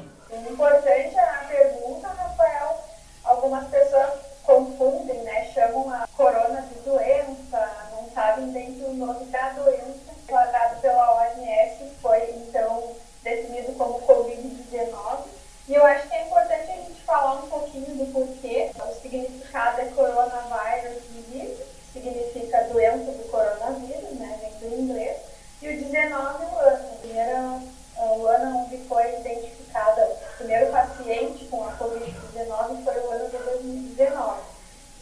Importante 0.51 1.19
a 1.19 1.47
pergunta, 1.49 2.09
Rafael, 2.09 2.85
algumas 3.25 3.69
pessoas 3.69 4.11
confundem, 4.43 5.23
né, 5.23 5.51
chamam 5.53 5.91
a 5.91 6.07
corona 6.17 6.63
de 6.63 6.81
doença, 6.81 7.89
não 7.93 8.09
sabem 8.15 8.51
bem 8.53 8.75
que 8.75 8.85
o 8.85 8.95
nome 8.95 9.27
da 9.27 9.51
doença, 9.51 9.99
declarado 10.17 10.81
pela 10.81 11.21
OMS, 11.21 11.85
foi 12.01 12.21
então 12.37 12.93
definido 13.23 13.73
como 13.73 14.01
Covid-19. 14.01 15.25
E 15.69 15.75
eu 15.75 15.85
acho 15.85 16.09
que 16.09 16.15
é 16.15 16.27
importante 16.27 16.71
a 16.71 16.75
gente 16.75 16.90
falar 17.11 17.43
um 17.43 17.49
pouquinho 17.49 17.97
do 17.97 18.13
porquê. 18.13 18.71
O 18.79 19.03
significado 19.03 19.81
é 19.81 19.85
coronavirus 19.87 21.03
disease, 21.11 21.65
significa 21.93 22.69
doença 22.73 23.11
do 23.11 23.29
coronavírus, 23.31 24.13
né, 24.13 24.39
vem 24.41 24.71
do 24.71 24.81
inglês. 24.81 25.17
E 25.61 25.69
o 25.69 25.85
19 25.85 26.45
o 26.45 26.59
ano, 26.59 26.89
primeiro, 27.01 27.63
o 27.99 28.27
ano 28.27 28.59
onde 28.61 28.79
foi 28.85 29.19
identificada 29.19 30.05
o 30.05 30.37
primeiro 30.39 30.71
paciente 30.71 31.45
com 31.47 31.65
a 31.65 31.73
Covid-19 31.73 32.85
foi 32.85 33.01
o 33.01 33.11
ano 33.11 33.29
de 33.29 33.37
2019. 33.37 34.41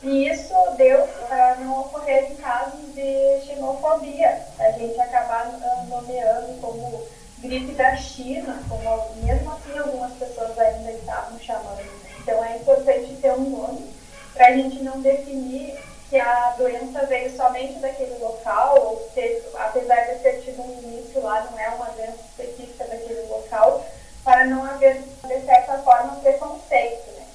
E 0.03 0.29
isso 0.29 0.55
deu 0.77 1.07
para 1.29 1.57
não 1.57 1.81
ocorrer 1.81 2.35
casos 2.37 2.95
de 2.95 3.41
xenofobia, 3.45 4.47
a 4.59 4.71
gente 4.71 4.99
acabar 5.01 5.47
nomeando 5.89 6.61
como 6.61 7.05
gripe 7.41 7.73
da 7.73 7.97
China, 7.97 8.61
como 8.69 9.15
mesmo 9.23 9.53
assim 9.53 9.79
algumas 9.79 10.13
pessoas 10.15 10.59
ainda 10.59 10.93
estavam 10.93 11.39
chamando. 11.39 11.83
Então 12.21 12.45
é 12.45 12.57
importante 12.57 13.17
ter 13.21 13.33
um 13.33 13.51
nome 13.51 13.95
para 14.39 14.47
a 14.47 14.53
gente 14.53 14.85
não 14.85 15.01
definir 15.01 15.77
que 16.09 16.17
a 16.17 16.55
doença 16.57 17.05
veio 17.07 17.37
somente 17.37 17.81
daquele 17.81 18.17
local, 18.19 18.79
ou 18.81 19.11
se, 19.13 19.43
apesar 19.57 20.01
de 20.03 20.21
ter 20.21 20.43
tido 20.43 20.63
um 20.63 20.79
início 20.81 21.21
lá, 21.21 21.41
não 21.51 21.59
é 21.59 21.69
uma 21.71 21.87
doença 21.87 22.21
específica 22.31 22.85
daquele 22.85 23.23
local, 23.23 23.85
para 24.23 24.47
não 24.47 24.65
haver, 24.65 25.03
de 25.03 25.41
certa 25.45 25.79
forma, 25.79 26.21
preconceito. 26.21 27.11
Né? 27.17 27.27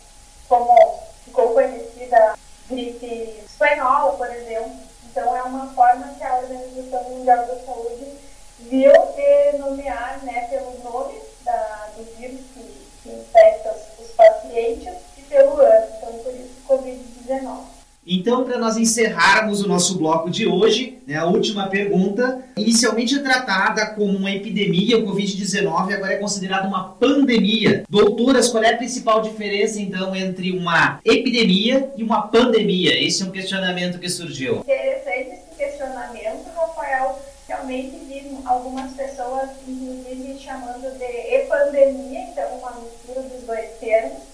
Como 0.48 1.04
ficou 1.26 1.54
conhecida 1.54 2.36
gripe 2.70 3.44
espanhola, 3.46 4.14
por 4.18 4.34
exemplo. 4.34 4.72
Então, 5.04 5.36
é 5.36 5.44
uma 5.44 5.74
forma 5.74 6.16
que 6.18 6.24
a 6.24 6.38
Organização 6.38 7.04
Mundial 7.04 7.46
da 7.46 7.60
Saúde 7.66 8.18
viu 8.60 8.94
de 8.94 9.58
nomear 9.58 10.24
né, 10.24 10.48
pelo 10.50 10.80
nome 10.82 11.22
da, 11.44 11.90
do 11.98 12.04
vírus 12.16 12.40
que, 12.54 12.88
que 13.04 13.10
infecta 13.10 13.76
os 14.00 14.08
pacientes 14.12 14.94
e 15.13 15.13
pelo 15.34 15.60
ano. 15.60 15.88
Então, 15.98 16.14
por 16.20 16.34
isso, 16.34 16.54
Covid-19. 16.68 17.74
Então, 18.06 18.44
para 18.44 18.60
nós 18.60 18.76
encerrarmos 18.76 19.64
o 19.64 19.68
nosso 19.68 19.98
bloco 19.98 20.30
de 20.30 20.46
hoje, 20.46 21.00
né, 21.08 21.16
a 21.16 21.26
última 21.26 21.68
pergunta, 21.68 22.44
inicialmente 22.58 23.18
tratada 23.20 23.86
como 23.96 24.18
uma 24.18 24.30
epidemia, 24.30 24.98
o 24.98 25.08
Covid-19 25.08 25.94
agora 25.94 26.14
é 26.14 26.18
considerada 26.18 26.68
uma 26.68 26.90
pandemia. 26.90 27.86
Doutoras, 27.90 28.50
qual 28.50 28.62
é 28.62 28.74
a 28.74 28.78
principal 28.78 29.22
diferença, 29.22 29.82
então, 29.82 30.14
entre 30.14 30.52
uma 30.52 31.00
epidemia 31.06 31.92
e 31.96 32.04
uma 32.04 32.24
pandemia? 32.24 32.92
Esse 33.02 33.24
é 33.24 33.26
um 33.26 33.32
questionamento 33.32 33.98
que 33.98 34.10
surgiu. 34.10 34.58
Interessante 34.58 35.36
esse 35.36 35.58
questionamento, 35.58 36.46
Rafael. 36.54 37.20
Realmente 37.48 37.98
vi 38.06 38.38
algumas 38.44 38.92
pessoas, 38.92 39.50
inclusive, 39.66 40.38
chamando 40.40 40.98
de 40.98 41.36
epandemia, 41.36 42.20
então 42.20 42.58
uma 42.58 42.72
mistura 42.82 43.22
dos 43.22 43.44
dois 43.44 43.70
termos 43.80 44.33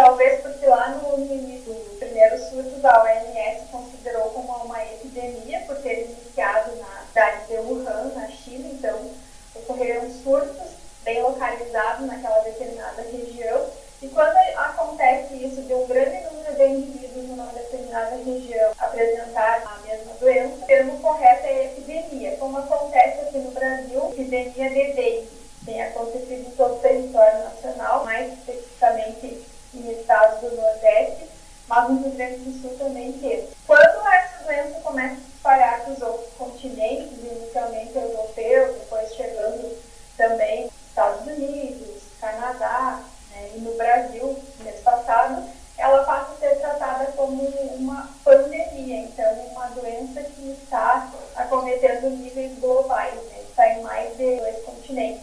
Talvez 0.00 0.40
porque 0.40 0.64
lá 0.64 0.88
no, 0.92 1.22
início 1.22 1.74
do 1.74 1.98
primeiro 1.98 2.38
surto 2.48 2.70
da 2.80 3.02
OMS 3.02 3.66
considerou 3.70 4.30
como 4.30 4.50
uma 4.64 4.82
epidemia 4.82 5.60
por 5.66 5.76
ter 5.76 6.04
iniciado 6.06 6.74
na 6.76 7.04
cidade 7.06 7.46
de 7.48 7.56
Wuhan, 7.58 8.10
na 8.14 8.26
China, 8.28 8.66
então 8.72 9.10
ocorreram 9.54 10.10
surtos 10.22 10.68
bem 11.04 11.20
localizados 11.20 12.06
naquela 12.06 12.38
determinada 12.38 13.02
região. 13.02 13.66
E 14.00 14.08
quando 14.08 14.38
acontece 14.56 15.34
isso 15.34 15.60
de 15.60 15.74
um 15.74 15.86
grande 15.86 16.24
número 16.32 16.54
de 16.54 16.64
indivíduos 16.64 17.28
numa 17.28 17.52
determinada 17.52 18.16
região 18.16 18.72
apresentar 18.78 19.62
a 19.66 19.86
mesma 19.86 20.14
doença, 20.14 20.54
o 20.54 20.66
termo 20.66 20.98
correto 21.00 21.46
é 21.46 21.66
epidemia. 21.66 22.38
Como 22.38 22.56
acontece 22.56 23.20
aqui 23.20 23.36
no 23.36 23.50
Brasil, 23.50 24.08
epidemia 24.12 24.70
de 24.70 24.92
dengue. 24.94 25.28
Tem 25.66 25.82
acontecido 25.82 26.48
em 26.48 26.50
todo 26.52 26.76
o 26.76 26.78
território 26.78 27.44
nacional, 27.44 28.02
mais 28.06 28.32
especificamente 28.32 29.59
em 29.74 29.90
estados 29.92 30.40
do 30.40 30.56
Nordeste, 30.56 31.28
mas 31.68 31.88
no 31.88 32.02
Rio 32.02 32.10
Grande 32.10 32.38
do 32.38 32.60
Sul 32.60 32.76
também 32.76 33.12
teve. 33.12 33.48
Quando 33.66 34.08
essa 34.08 34.44
doença 34.44 34.80
começa 34.80 35.14
a 35.14 35.16
se 35.16 35.30
espalhar 35.36 35.80
para 35.82 35.92
os 35.92 36.02
outros 36.02 36.32
continentes, 36.36 37.18
inicialmente 37.18 37.96
europeus, 37.96 38.76
depois 38.76 39.14
chegando 39.14 39.78
também 40.16 40.68
Estados 40.88 41.26
Unidos, 41.26 42.02
Canadá 42.20 43.02
né, 43.30 43.50
e 43.54 43.60
no 43.60 43.74
Brasil, 43.76 44.36
mês 44.60 44.80
passado, 44.80 45.48
ela 45.78 46.04
passa 46.04 46.32
a 46.32 46.36
ser 46.36 46.56
tratada 46.56 47.06
como 47.12 47.42
uma 47.42 48.10
pandemia, 48.22 48.98
então 48.98 49.32
uma 49.52 49.66
doença 49.68 50.22
que 50.22 50.50
está 50.50 51.10
acometendo 51.36 52.10
níveis 52.10 52.58
globais, 52.58 53.14
né, 53.14 53.40
está 53.48 53.68
em 53.68 53.82
mais 53.82 54.16
de 54.16 54.36
dois 54.36 54.62
continentes. 54.64 55.22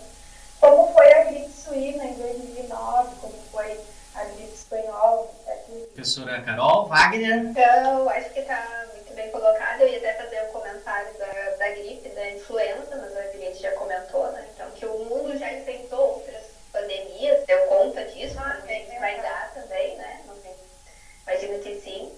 Como 0.60 0.92
foi 0.94 1.14
a 1.14 1.24
gripe 1.26 1.52
suína 1.52 2.06
em 2.06 2.14
2009, 2.14 3.16
como 3.22 3.34
foi 3.52 3.80
a 4.16 4.24
gripe 4.24 4.54
espanhola 4.54 5.28
Professora 5.94 6.42
Carol 6.42 6.88
Wagner. 6.88 7.38
Então, 7.50 8.10
acho 8.10 8.30
que 8.32 8.40
está 8.40 8.86
muito 8.94 9.14
bem 9.14 9.30
colocado. 9.32 9.82
Eu 9.82 9.90
ia 9.90 9.98
até 9.98 10.14
fazer 10.14 10.42
o 10.42 10.50
um 10.50 10.52
comentário 10.54 11.14
da, 11.18 11.56
da 11.58 11.70
gripe, 11.72 12.10
da 12.10 12.32
influenza, 12.32 12.96
mas 12.96 13.18
a 13.18 13.32
gente 13.32 13.62
já 13.62 13.72
comentou, 13.74 14.32
né? 14.32 14.48
Então, 14.54 14.72
que 14.72 14.86
o 14.86 15.06
mundo 15.06 15.38
já 15.38 15.52
enfrentou 15.54 16.16
outras 16.16 16.46
pandemias, 16.72 17.46
deu 17.46 17.68
conta 17.68 18.06
disso, 18.06 18.36
ah, 18.40 18.62
né? 18.66 18.86
vai 19.00 19.20
dar 19.22 19.52
também, 19.54 19.96
né? 19.98 20.22
Não 20.28 20.36
tem, 20.36 20.54
imagino 21.24 21.60
que 21.60 21.80
sim. 21.82 22.14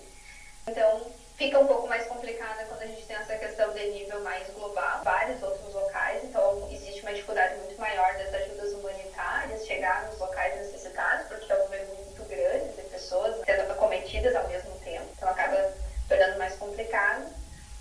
Então, 0.67 1.01
fica 1.39 1.57
um 1.57 1.67
pouco 1.67 1.87
mais 1.87 2.05
complicada 2.07 2.65
quando 2.65 2.81
a 2.81 2.87
gente 2.87 3.05
tem 3.05 3.15
essa 3.15 3.35
questão 3.37 3.73
de 3.73 3.85
nível 3.91 4.19
mais 4.21 4.47
global, 4.49 5.01
vários 5.03 5.41
outros 5.41 5.73
locais, 5.73 6.21
então 6.25 6.67
existe 6.69 7.01
uma 7.01 7.13
dificuldade 7.13 7.55
muito 7.55 7.79
maior 7.79 8.13
das 8.17 8.33
ajudas 8.33 8.73
humanitárias 8.73 9.65
chegar 9.65 10.05
nos 10.07 10.19
locais 10.19 10.55
necessitados, 10.57 11.27
porque 11.27 11.51
é 11.51 11.55
um 11.55 11.63
número 11.63 11.87
muito 11.95 12.23
grande 12.25 12.73
de 12.73 12.81
pessoas 12.89 13.35
sendo 13.45 13.71
acometidas 13.71 14.35
ao 14.35 14.47
mesmo 14.49 14.77
tempo, 14.83 15.07
então 15.15 15.29
acaba 15.29 15.73
tornando 16.09 16.39
complicado. 16.89 17.25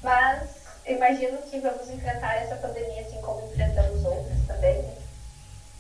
Mas 0.03 0.49
imagino 0.87 1.39
que 1.51 1.59
vamos 1.59 1.89
enfrentar 1.91 2.37
essa 2.37 2.55
pandemia 2.57 3.01
assim 3.01 3.21
como 3.21 3.47
enfrentamos 3.51 4.05
outras 4.05 4.39
também. 4.47 4.85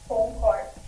Concordo. 0.08 0.78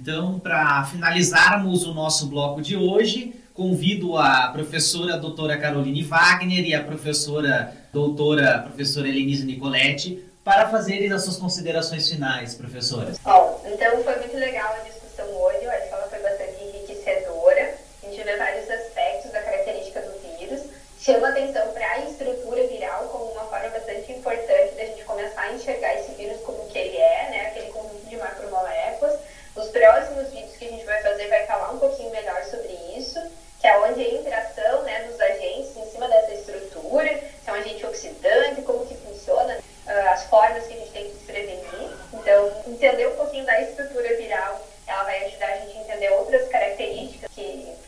Então, 0.00 0.40
para 0.40 0.84
finalizarmos 0.84 1.86
o 1.86 1.94
nosso 1.94 2.26
bloco 2.26 2.60
de 2.60 2.76
hoje, 2.76 3.40
convido 3.54 4.16
a 4.16 4.48
professora 4.48 5.16
doutora 5.16 5.56
Caroline 5.58 6.02
Wagner 6.02 6.64
e 6.64 6.74
a 6.74 6.82
professora 6.82 7.76
doutora 7.92 8.58
professora 8.60 9.06
Elenise 9.06 9.44
Nicoletti 9.44 10.24
para 10.42 10.68
fazerem 10.68 11.12
as 11.12 11.22
suas 11.22 11.36
considerações 11.36 12.08
finais, 12.08 12.54
professoras. 12.54 13.18
Bom, 13.18 13.62
então 13.64 14.02
foi 14.02 14.16
muito 14.18 14.36
legal 14.36 14.74
a 14.74 14.88
discussão 14.88 15.26
hoje, 15.26 15.51
chama 21.02 21.30
atenção 21.30 21.66
para 21.72 21.90
a 21.90 21.98
estrutura 22.00 22.64
viral 22.68 23.08
como 23.08 23.24
uma 23.32 23.44
forma 23.46 23.68
bastante 23.70 24.12
importante 24.12 24.74
da 24.76 24.84
gente 24.84 25.02
começar 25.04 25.42
a 25.42 25.52
enxergar 25.52 25.94
esse 25.96 26.12
vírus 26.12 26.40
como 26.42 26.68
que 26.68 26.78
ele 26.78 26.96
é, 26.96 27.28
né, 27.30 27.46
aquele 27.48 27.72
conjunto 27.72 28.06
de 28.06 28.16
macromoléculas. 28.16 29.18
Os 29.56 29.68
próximos 29.68 30.30
vídeos 30.30 30.56
que 30.56 30.66
a 30.66 30.70
gente 30.70 30.84
vai 30.84 31.02
fazer 31.02 31.28
vai 31.28 31.44
falar 31.46 31.72
um 31.72 31.78
pouquinho 31.78 32.10
melhor 32.10 32.42
sobre 32.44 32.72
isso 32.96 33.20
que 33.60 33.68
é 33.68 33.78
onde 33.78 34.00
a 34.00 34.14
interação 34.14 34.82
né, 34.82 35.04
dos 35.04 35.20
agentes 35.20 35.76
em 35.76 35.88
cima 35.92 36.08
dessa 36.08 36.34
estrutura, 36.34 37.08
se 37.16 37.48
é 37.48 37.52
um 37.52 37.54
agente 37.54 37.86
oxidante, 37.86 38.62
como 38.62 38.84
que 38.84 38.96
funciona, 38.96 39.56
uh, 39.56 40.08
as 40.10 40.24
formas 40.24 40.66
que 40.66 40.74
a 40.74 40.76
gente 40.78 40.90
tem 40.90 41.04
que 41.04 41.16
se 41.16 41.24
prevenir. 41.24 41.96
Então, 42.12 42.52
entender 42.66 43.06
um 43.06 43.14
pouquinho 43.14 43.46
da 43.46 43.60
estrutura 43.60 44.16
viral 44.16 44.60
é 44.88 44.92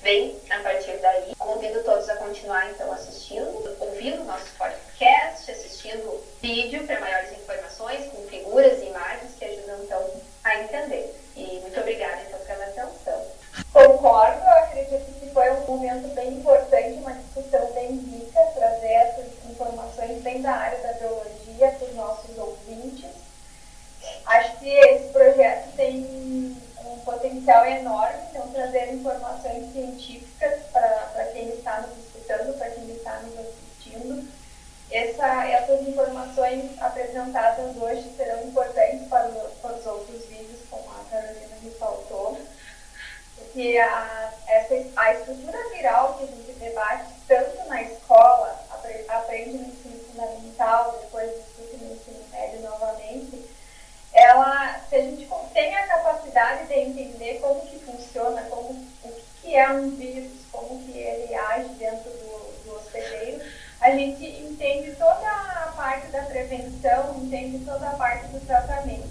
também 0.05 0.39
a 0.51 0.61
partir 0.61 0.99
daí. 0.99 1.35
Convido 1.39 1.83
todos 1.83 2.09
a 2.11 2.17
continuar 2.17 2.71
então 2.71 2.93
assistindo, 2.93 3.77
ouvindo 3.81 4.23
nosso 4.25 4.47
podcast, 4.59 5.51
assistindo 5.51 6.23
vídeo 6.43 6.87
para 6.87 7.01
maiores 7.01 7.33
informações, 7.33 8.07
com 8.13 8.23
figuras 8.29 8.83
e 8.83 8.87
imagens 8.87 9.33
que 9.39 9.45
ajudam 9.47 9.83
então 9.83 10.11
a 10.45 10.61
entender. 10.61 11.15
E 11.35 11.59
muito 11.63 11.81
obrigada 11.81 12.21
então 12.29 12.39
pela 12.41 12.65
atenção. 12.65 13.27
Concordo, 13.73 14.41
eu 14.41 14.65
acredito 14.65 15.21
que 15.21 15.31
foi 15.31 15.51
um 15.51 15.61
momento 15.67 16.15
bem 16.15 16.35
importante, 16.35 16.99
uma 16.99 17.15
discussão 17.15 17.73
bem 17.73 17.97
rica, 17.97 18.41
trazer 18.55 18.93
essas 18.93 19.27
informações 19.51 20.23
bem 20.23 20.43
da 20.43 20.53
área 20.53 20.79
da 20.79 20.93
biologia 20.93 21.71
para 21.79 21.89
os 21.89 21.95
nossos 21.95 22.39
ouvintes. 22.39 23.11
Acho 24.27 24.59
que 24.59 24.69
esse 24.69 25.09
projeto 25.13 25.75
tem 25.77 26.05
um 26.87 26.99
potencial 27.01 27.65
enorme, 27.67 28.19
então 28.31 28.49
trazer 28.49 28.93
informações 28.93 29.73
científicas 29.73 30.61
para 30.73 31.31
quem 31.33 31.49
está 31.51 31.81
nos 31.81 31.97
escutando, 31.99 32.59
para 32.59 32.71
quem 32.71 32.91
está 32.91 33.21
nos 33.21 33.39
assistindo. 33.39 34.29
Essa, 34.91 35.49
essas 35.49 35.89
informações 35.89 36.71
apresentadas 36.81 37.77
hoje 37.77 38.13
serão 38.17 38.45
importantes 38.45 39.09
para, 39.09 39.29
para 39.61 39.73
os 39.73 39.87
outros 39.87 40.25
vídeos, 40.27 40.61
como 40.71 40.85
a 40.91 41.05
Carolina 41.11 41.57
me 41.63 41.71
faltou, 41.71 42.39
porque 43.37 43.79
a, 43.79 44.33
essa, 44.47 44.75
a 44.97 45.15
estrutura 45.15 45.59
viral 45.71 46.15
que 46.15 46.25
a 46.25 46.27
gente 46.27 46.53
debate 46.59 47.13
tanto 47.27 47.69
na 47.69 47.83
escola, 47.83 48.61
aprende 49.09 49.51
no 49.51 49.69
ensino 49.69 50.54
fundamental, 50.65 50.99
depois 51.03 51.31
discute 51.31 51.85
no 51.85 51.95
ensino 51.95 52.25
médio 52.31 52.61
novamente, 52.63 53.51
ela, 54.13 54.79
se 54.89 54.95
a 54.95 55.01
gente 55.01 55.29
tem 55.53 55.75
a 55.75 55.87
capacidade 55.87 56.69
de 56.69 56.75
entender 56.75 57.41
como 57.41 57.61
que 57.67 57.79
funciona, 57.81 58.43
como, 58.43 58.71
o 58.71 59.13
que 59.43 59.55
é 59.55 59.69
um 59.71 59.91
vírus, 59.91 60.33
como 60.51 60.83
que 60.85 60.99
ele 60.99 61.35
age 61.35 61.69
dentro 61.75 62.11
do, 62.11 62.65
do 62.65 62.77
hospedeiro, 62.77 63.43
a 63.81 63.91
gente 63.91 64.25
entende 64.25 64.93
toda 64.93 65.29
a 65.29 65.73
parte 65.77 66.07
da 66.09 66.23
prevenção, 66.23 67.17
entende 67.17 67.65
toda 67.65 67.89
a 67.89 67.97
parte 67.97 68.27
do 68.29 68.41
tratamento. 68.47 69.09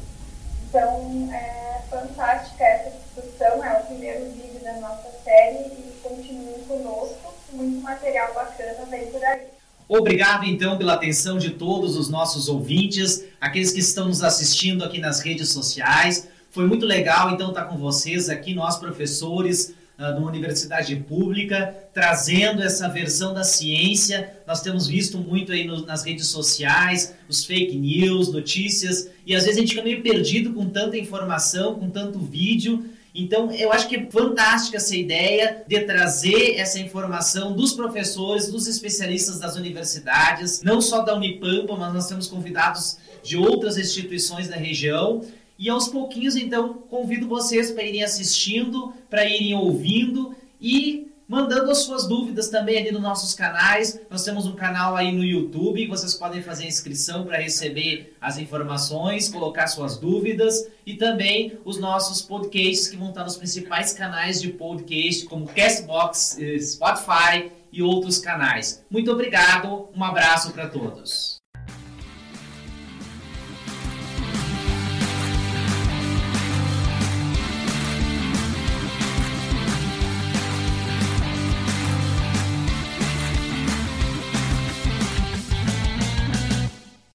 Então, 0.67 1.29
é 1.31 1.81
fantástica 1.89 2.63
essa 2.63 2.89
discussão, 2.89 3.63
é 3.63 3.79
o 3.79 3.85
primeiro 3.85 4.25
vídeo 4.31 4.59
da 4.61 4.73
nossa 4.73 5.11
série 5.23 5.65
e 5.65 5.99
continue 6.01 6.65
conosco, 6.65 7.33
muito 7.51 7.83
material 7.83 8.33
bacana 8.33 8.85
vem 8.85 9.11
por 9.11 9.23
aí. 9.23 9.62
Obrigado 9.95 10.43
então 10.45 10.75
pela 10.75 10.93
atenção 10.93 11.37
de 11.37 11.51
todos 11.51 11.95
os 11.95 12.09
nossos 12.09 12.49
ouvintes, 12.49 13.25
aqueles 13.39 13.71
que 13.71 13.79
estão 13.79 14.07
nos 14.07 14.23
assistindo 14.23 14.83
aqui 14.83 14.97
nas 14.97 15.19
redes 15.19 15.49
sociais. 15.49 16.27
Foi 16.49 16.65
muito 16.65 16.83
legal 16.83 17.29
então 17.29 17.49
estar 17.49 17.65
com 17.65 17.77
vocês 17.77 18.27
aqui, 18.27 18.55
nós 18.55 18.79
professores 18.79 19.75
de 19.95 20.19
uma 20.19 20.27
universidade 20.27 20.95
pública, 20.95 21.75
trazendo 21.93 22.63
essa 22.63 22.89
versão 22.89 23.35
da 23.35 23.43
ciência. 23.43 24.35
Nós 24.47 24.61
temos 24.61 24.87
visto 24.87 25.19
muito 25.19 25.51
aí 25.51 25.67
no, 25.67 25.85
nas 25.85 26.03
redes 26.03 26.25
sociais, 26.25 27.13
os 27.29 27.45
fake 27.45 27.77
news, 27.77 28.33
notícias, 28.33 29.11
e 29.27 29.35
às 29.35 29.43
vezes 29.43 29.59
a 29.59 29.61
gente 29.61 29.75
fica 29.75 29.83
meio 29.83 30.01
perdido 30.01 30.53
com 30.53 30.67
tanta 30.67 30.97
informação, 30.97 31.75
com 31.75 31.87
tanto 31.87 32.17
vídeo. 32.17 32.83
Então, 33.15 33.51
eu 33.51 33.71
acho 33.71 33.87
que 33.87 33.95
é 33.95 34.05
fantástica 34.09 34.77
essa 34.77 34.95
ideia 34.95 35.63
de 35.67 35.81
trazer 35.81 36.55
essa 36.55 36.79
informação 36.79 37.55
dos 37.55 37.73
professores, 37.73 38.47
dos 38.47 38.67
especialistas 38.67 39.39
das 39.39 39.55
universidades, 39.55 40.63
não 40.63 40.81
só 40.81 41.01
da 41.01 41.15
Unipampa, 41.15 41.75
mas 41.75 41.93
nós 41.93 42.07
temos 42.07 42.27
convidados 42.27 42.97
de 43.21 43.37
outras 43.37 43.77
instituições 43.77 44.47
da 44.47 44.55
região. 44.55 45.21
E 45.59 45.69
aos 45.69 45.87
pouquinhos, 45.87 46.35
então, 46.35 46.73
convido 46.89 47.27
vocês 47.27 47.69
para 47.69 47.83
irem 47.83 48.03
assistindo, 48.03 48.91
para 49.09 49.25
irem 49.25 49.53
ouvindo 49.53 50.35
e 50.59 51.12
mandando 51.33 51.71
as 51.71 51.79
suas 51.79 52.07
dúvidas 52.07 52.49
também 52.49 52.77
ali 52.77 52.91
nos 52.91 53.01
nossos 53.01 53.33
canais. 53.33 53.99
Nós 54.07 54.23
temos 54.23 54.45
um 54.45 54.53
canal 54.53 54.95
aí 54.95 55.11
no 55.11 55.23
YouTube, 55.23 55.87
vocês 55.87 56.13
podem 56.13 56.43
fazer 56.43 56.67
inscrição 56.67 57.25
para 57.25 57.37
receber 57.37 58.15
as 58.21 58.37
informações, 58.37 59.29
colocar 59.29 59.65
suas 59.65 59.97
dúvidas 59.97 60.67
e 60.85 60.93
também 60.93 61.57
os 61.65 61.79
nossos 61.79 62.21
podcasts 62.21 62.87
que 62.87 62.95
vão 62.95 63.09
estar 63.09 63.23
nos 63.23 63.35
principais 63.35 63.93
canais 63.93 64.39
de 64.39 64.49
podcast, 64.49 65.25
como 65.25 65.47
Castbox, 65.47 66.37
eh, 66.39 66.59
Spotify 66.59 67.51
e 67.71 67.81
outros 67.81 68.19
canais. 68.19 68.85
Muito 68.87 69.11
obrigado, 69.11 69.89
um 69.95 70.03
abraço 70.03 70.51
para 70.51 70.69
todos. 70.69 71.42